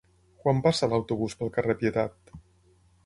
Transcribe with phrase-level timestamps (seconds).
[0.45, 2.37] Quan passa l'autobús pel carrer Pietat?